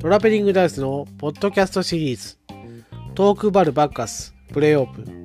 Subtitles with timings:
[0.00, 2.38] トラベリングダイスのポッドキャストシリーズ
[3.14, 5.18] トークバルバッカスプレイオープン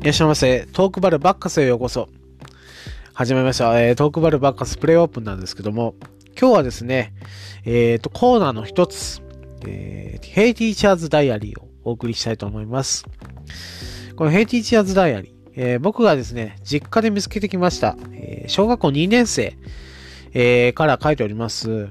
[0.00, 0.66] いらっしゃいませ。
[0.72, 2.08] トークバルバッカスへようこそ。
[3.12, 3.78] 始めました。
[3.78, 5.94] えー、トークバルバッカスプレイオープンなんですけども、
[6.40, 7.12] 今日はですね、
[7.66, 9.20] えっ、と、コーナーの一つ、
[9.66, 13.04] えー、ヘイティーチャーズダイアリーをお送りしたいと思います。
[14.16, 19.56] この Hey Teacher's Diary、えー僕がですね、実家で見つけてきました、えー小学校2年生、
[20.32, 21.88] えーから書いております、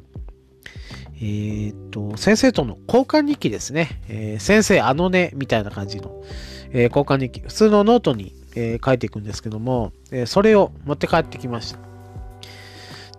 [1.21, 4.01] えっと、先生との交換日記ですね。
[4.07, 6.23] え先生、あのね、みたいな感じの、
[6.71, 7.41] え交換日記。
[7.41, 11.79] 普通のノートに、え書いていくんですけども、えそれを持って帰ってきました。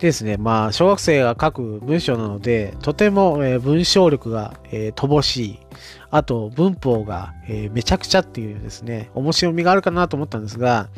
[0.00, 5.58] ですね、まあ、小学生が書く文章なので、とても、え文章力が、え乏しい。
[6.10, 10.88] あと、文法が、えめちゃくちゃっていうですね、面白みがあるかなと思ったんですが、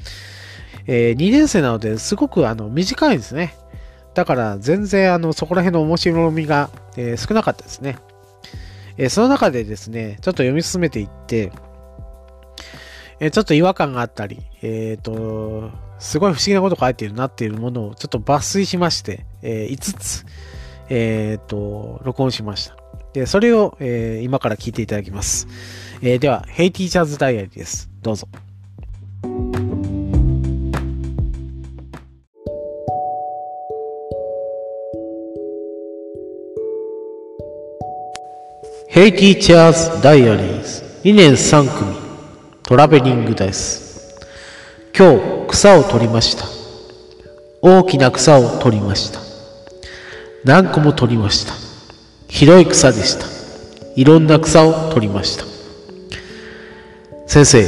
[0.87, 3.55] え2年生なのですごくあの短いんですね。
[4.15, 7.99] だから全然あのそこら辺の面白みが、え少なかったですね。
[8.99, 11.51] えその中でですね、ちょっと読み進めていって、
[13.19, 15.71] えちょっと違和感があったり、えっ、と、
[16.03, 20.27] すごい不思議なこと書いてるなっていうものをちょっと抜粋しまして、え5つ、
[20.89, 22.77] えっ、と、録音しました。
[23.13, 25.47] で、それを、えー今から聞いていただきます。
[26.03, 27.89] えーでは、 Hey Teacher's Diary です。
[28.03, 28.27] どうぞ。
[38.89, 41.95] Hey Teacher's Diaries 2年3組
[42.65, 43.92] トラベリングです。
[44.97, 46.45] 今日草を取りました。
[47.63, 49.21] 大きな草を取りました。
[50.45, 51.55] 何個も取りました。
[52.29, 53.27] 広い草でした。
[53.97, 55.45] いろんな草を取りました。
[57.27, 57.67] 先生、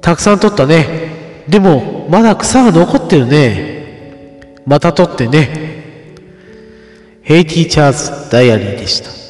[0.00, 1.44] たくさん取ったね。
[1.48, 4.60] でも、まだ草が残ってるね。
[4.66, 5.74] また取ってね。
[7.22, 7.92] ヘイティーチャー
[8.26, 9.23] ズダイアリーでした。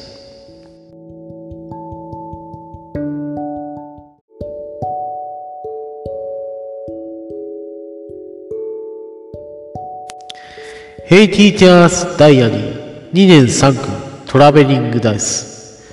[11.07, 13.95] ヘイティーチャーズダイアリー2年3組
[14.25, 15.83] トラベリングダイス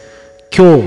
[0.57, 0.83] 今日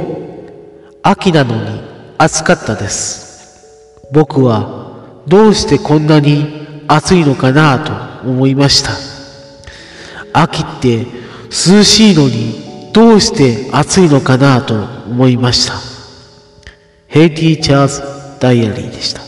[1.03, 1.80] 秋なのに
[2.18, 4.02] 暑かったです。
[4.12, 7.78] 僕はどうしてこんなに暑いのかな
[8.24, 8.91] と思いました。
[10.34, 11.06] 秋って
[11.68, 14.74] 涼しいのにどうして暑いのかなと
[15.07, 15.75] 思いました。
[17.07, 18.02] ヘイティーチャーズ
[18.40, 19.25] ダイアリーでした。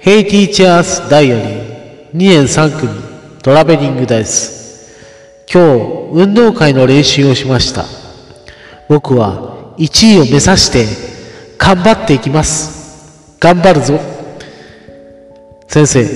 [0.00, 2.90] ヘイティーチャーズダイアリー2年3組
[3.42, 7.84] トラベリングダイス今日運動会の練習をしました。
[8.88, 10.86] 僕は1位を目指して
[11.58, 13.36] 頑張っていきます。
[13.40, 13.98] 頑張るぞ。
[15.68, 16.06] 先生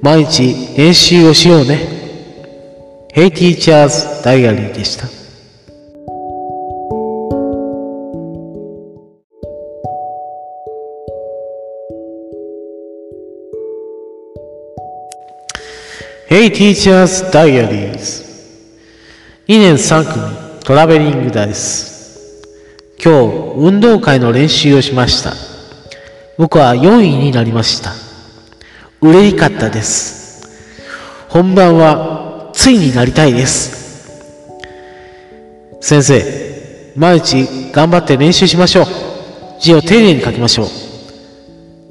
[0.00, 1.78] 毎日練習をしようね。
[3.12, 5.15] ヘイティーチャーズダイアリーでした。
[16.28, 18.24] ヘイティーチャーズダイアリーズ
[19.48, 21.96] 2年3組トラベリングダイス
[23.02, 25.34] 今日運動会の練習をしました。
[26.38, 27.92] 僕は4位になりました。
[29.00, 30.48] 嬉しかったです。
[31.28, 34.10] 本番はついになりたいです。
[35.80, 38.86] 先生毎日頑張って練習しましょう。
[39.60, 40.66] 字を丁寧に書きましょう。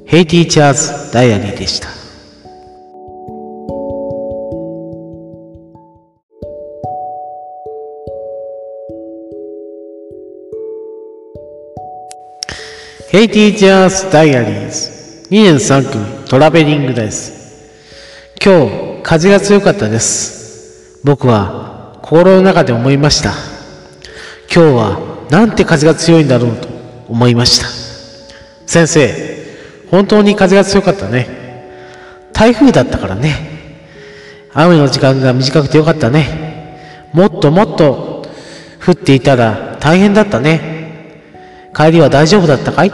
[0.06, 1.95] Hey Teacher's Diary でした。
[13.08, 17.70] Hey Teacher's Diaries 2年3組トラベリングです。
[18.44, 21.00] 今日風が強かったです。
[21.04, 23.30] 僕は心の中で思いました。
[24.52, 26.66] 今日はなんて風が強いんだろうと
[27.08, 27.68] 思いました。
[28.66, 31.28] 先生、本当に風が強かったね。
[32.32, 33.78] 台風だったからね。
[34.52, 37.08] 雨の時間が短くてよかったね。
[37.12, 38.26] もっともっと
[38.84, 40.75] 降っていたら大変だったね。
[41.76, 42.92] 帰りは大丈夫だったかい？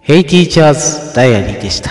[0.00, 1.90] ヘイティーチャーズダイアリーでした。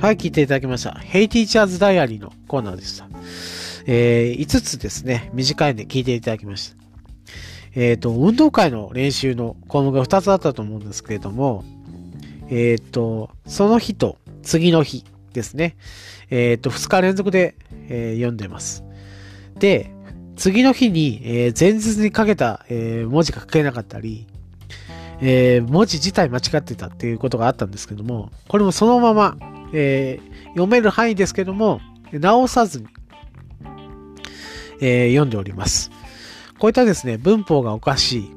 [0.00, 0.92] はい、聞いていただきました。
[0.92, 3.08] ヘイティーチャーズダイアリーのコーナーでした。
[3.86, 6.76] えー、5つですね、短いんで聞いていただきました。
[7.74, 11.64] えっ、ー、と、運動会の練習の項目が2つあったと思うんですけれども、
[12.50, 15.76] えっ、ー、と、その日と次の日ですね。
[16.30, 17.54] えっ、と、2日連続で、
[17.88, 18.84] え読んでます。
[19.58, 19.90] で、
[20.36, 24.26] 次の日に、えー、前日にかけた、え、文字が書けなかったり、
[25.20, 29.36] え、文字自体間違ってたっていうことがあったんですけども、これもそのまま、
[29.72, 31.80] え読める範囲ですけども、
[32.12, 32.86] 直さずに、
[34.80, 35.90] え読んでおります。
[36.58, 38.30] こういったですね、文法がおかしい。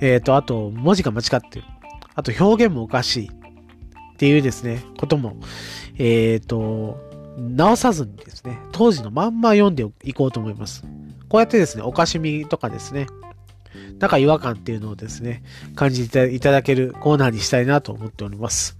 [0.00, 1.64] えっ、と、あと、文字が間違ってる。
[2.14, 3.30] あと、表現もおかしい。
[4.14, 5.36] っていうですね、ことも、
[5.98, 6.98] えっ、と、
[7.36, 10.84] 直さずにですね、当時のまんま読んでいこうと思います。
[11.28, 13.06] こうやってですね、おかしみとかですね、
[13.98, 15.42] なんか違和感っていうのをですね、
[15.74, 18.76] 感じていただけるコーナーにしたいなと思っております。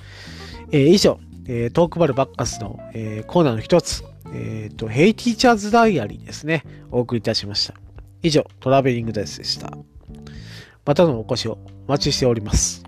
[0.70, 7.74] えー、以上、えー、トークバルバッカスの、えー、コーナーの一つ、えっ、ー、と、ヘイティーチャーズダイアリーですね、お送りいたしました。
[8.22, 9.76] 以上、トラベリングダイスでした。
[10.84, 12.84] またのお越しをお待ちしております。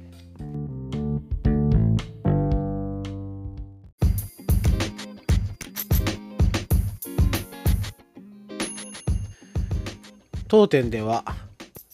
[10.48, 11.25] 当店では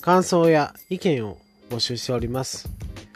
[0.02, 1.38] 感想や意見を
[1.70, 2.68] 募集しております。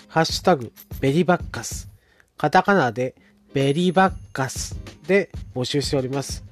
[0.08, 1.90] ハッシュタグベリバッカス。
[2.38, 3.14] カタカナで
[3.52, 6.42] ベリバッカスで募集しております。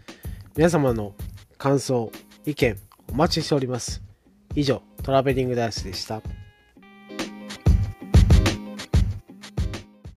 [0.54, 1.14] 皆様の
[1.56, 2.12] 感想、
[2.44, 2.78] 意見
[3.10, 4.02] お待ちしております。
[4.54, 6.20] 以上、トラベリングダイスでした。